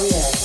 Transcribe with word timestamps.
Oh, 0.00 0.06
Stereo. 0.06 0.37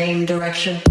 Same 0.00 0.24
direction. 0.24 0.89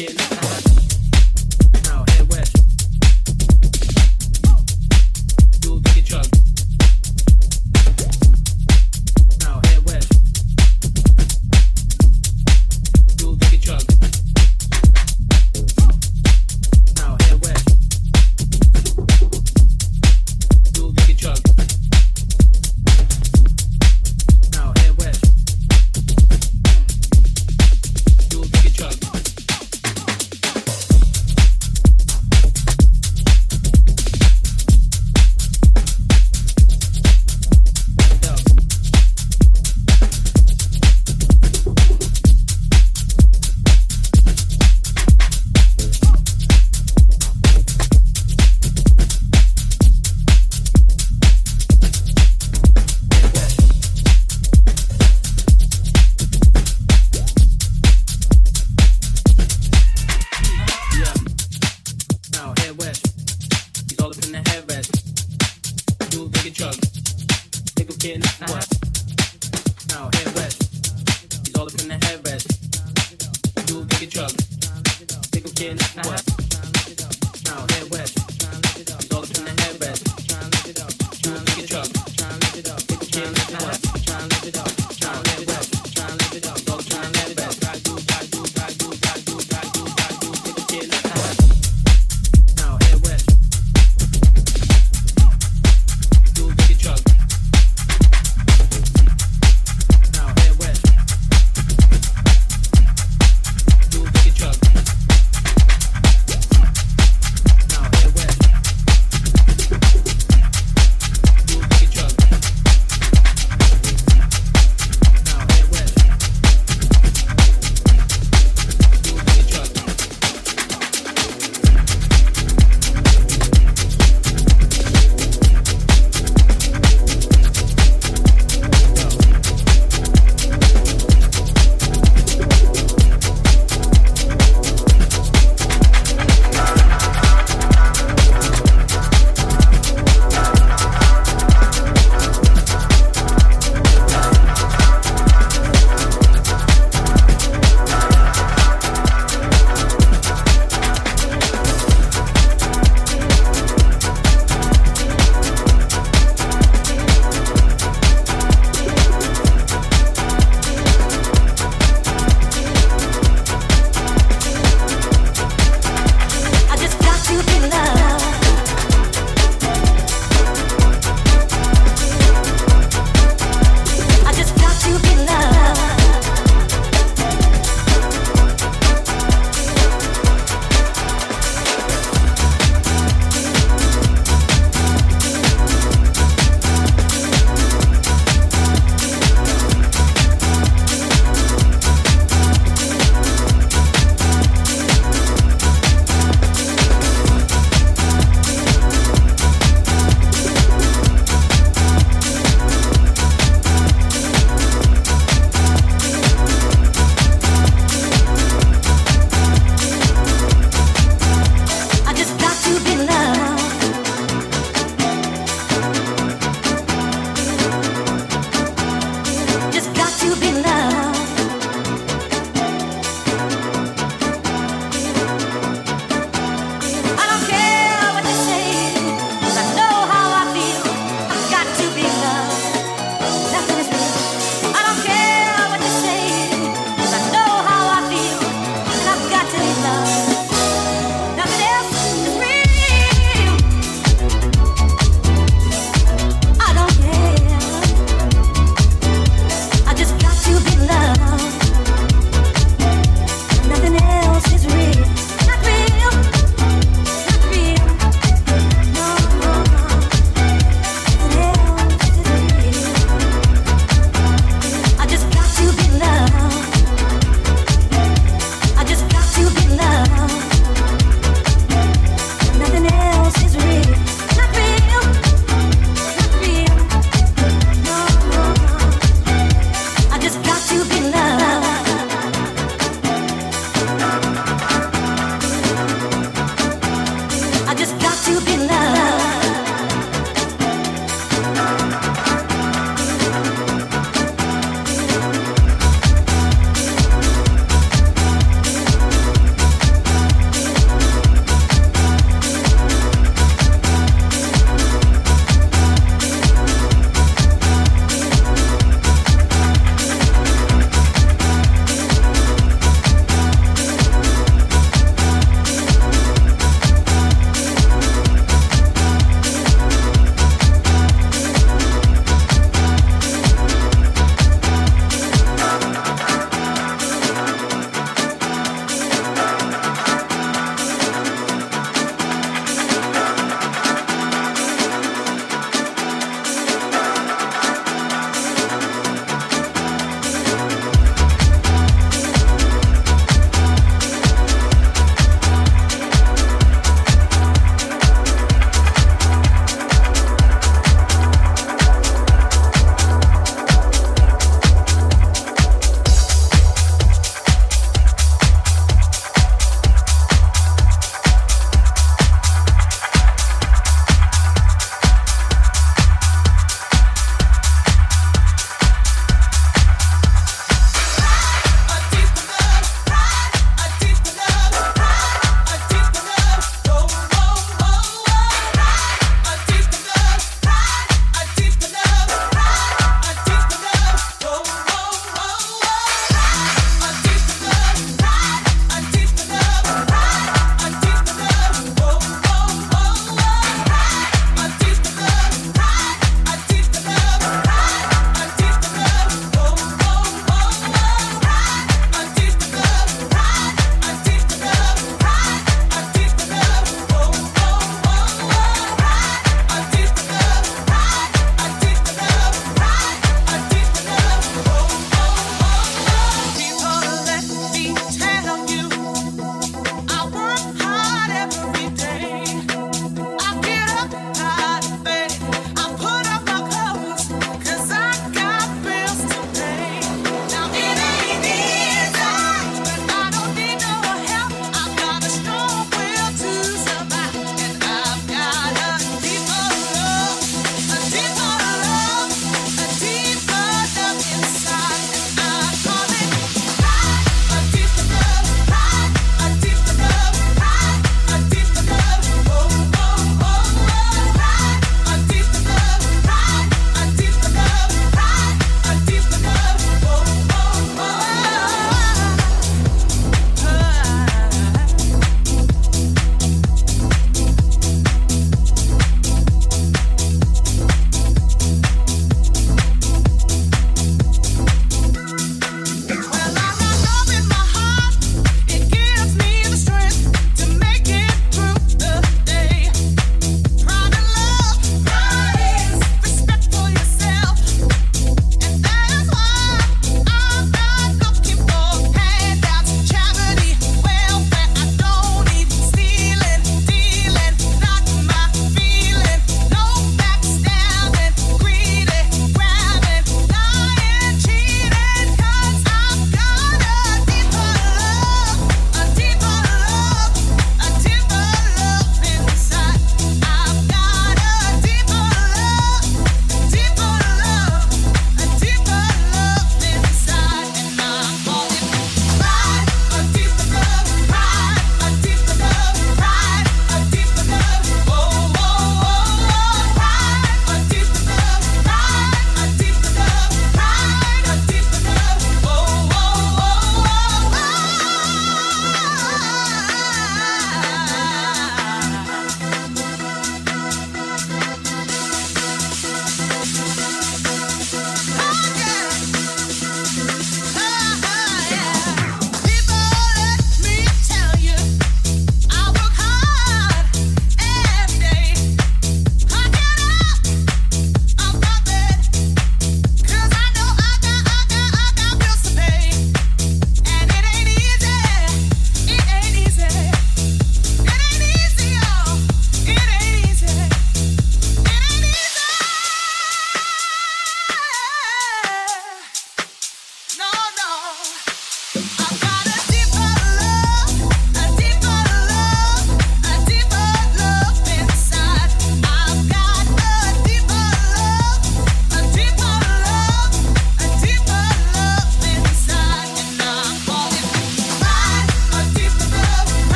It 0.00 0.37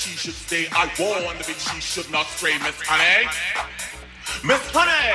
she 0.00 0.16
should 0.16 0.34
stay. 0.34 0.66
I 0.72 0.90
warned 0.98 1.38
the 1.38 1.44
bitch 1.44 1.74
she 1.74 1.80
should 1.80 2.10
not 2.10 2.26
stray, 2.26 2.56
Miss 2.58 2.80
Honey. 2.80 3.28
Miss 4.42 4.62
Honey. 4.72 5.12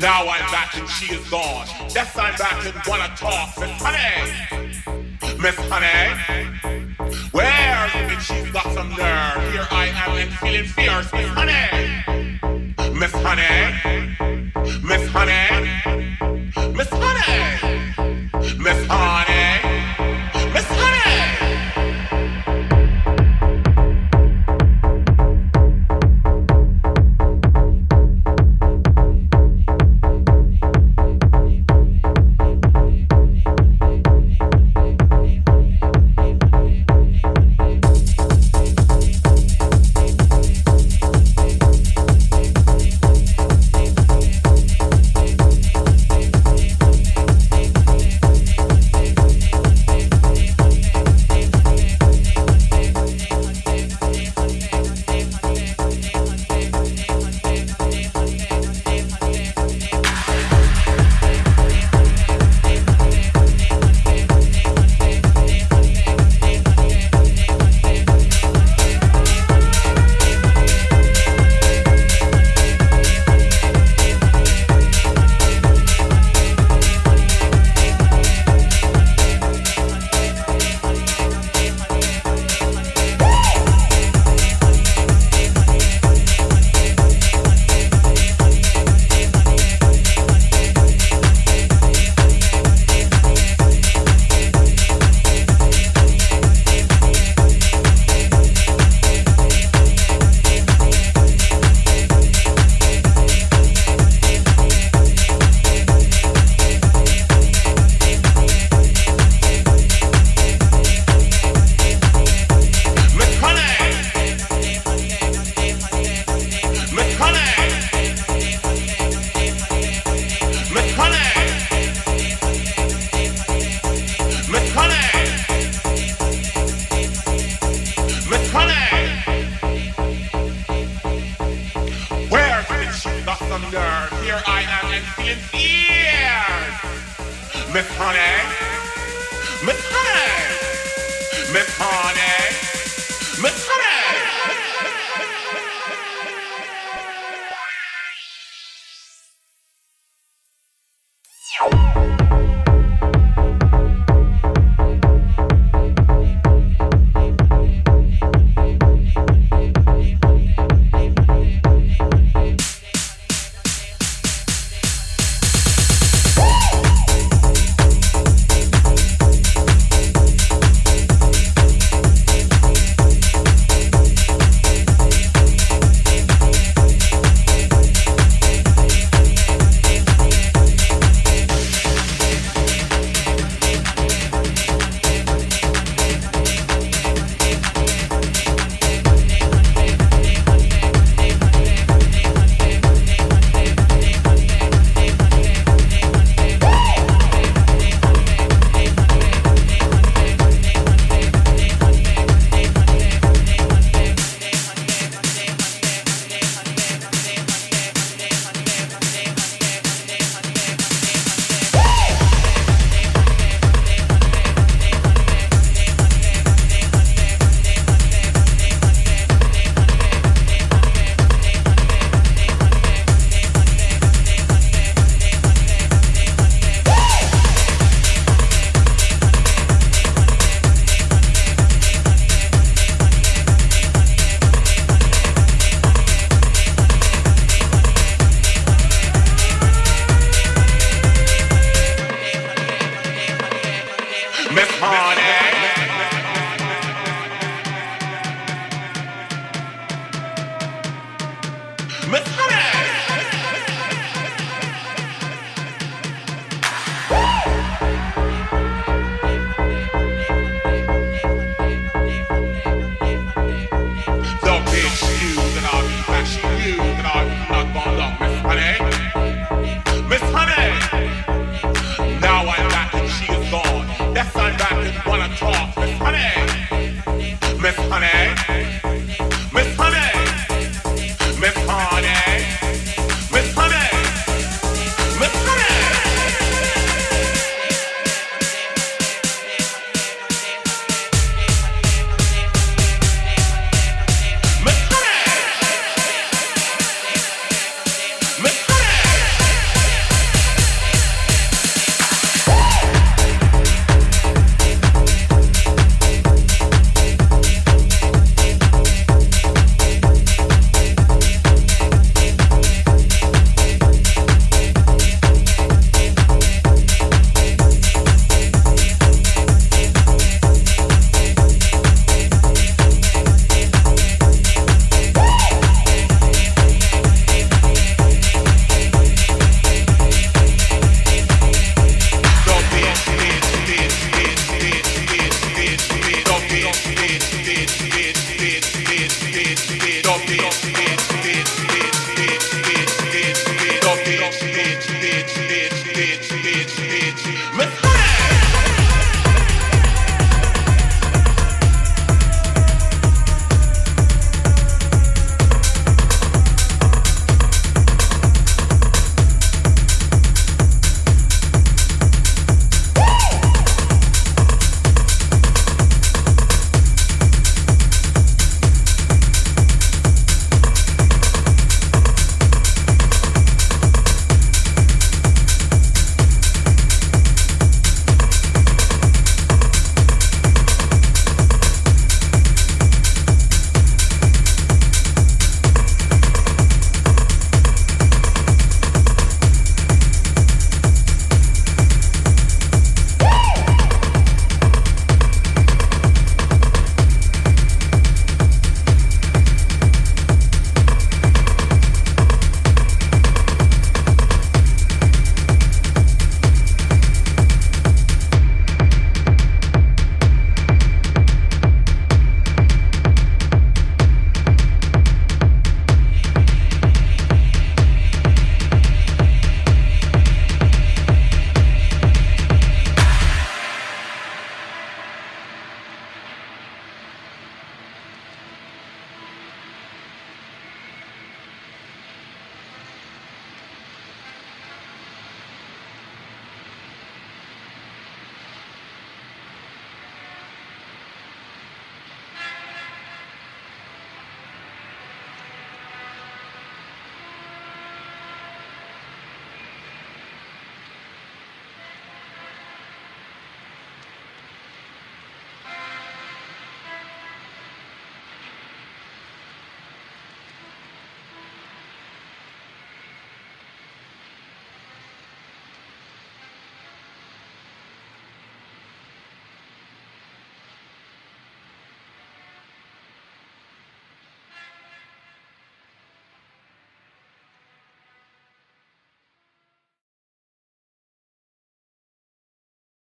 Now 0.00 0.26
I'm 0.26 0.50
back 0.50 0.76
and 0.76 0.88
she 0.88 1.14
is 1.14 1.30
gone. 1.30 1.68
Yes, 1.94 2.18
I'm 2.18 2.34
back 2.34 2.66
and 2.66 2.74
wanna 2.88 3.14
talk, 3.16 3.56
Miss 3.60 3.70
Honey. 3.80 5.38
Miss 5.38 5.54
Honey. 5.70 6.48
Where's 7.30 7.92
the 7.92 7.98
bitch? 8.10 8.26
She's 8.26 8.50
got 8.50 8.66
some 8.74 8.90
nerve. 8.90 9.52
Here 9.52 9.68
I 9.70 9.86
am 9.94 10.16
and 10.18 10.32
feeling 10.38 10.64
fierce, 10.64 11.12
Miss 11.12 11.28
Honey. 11.28 12.98
Miss 12.98 13.12
Honey. 13.12 14.18
Miss 14.82 15.08
Honey. 15.10 15.97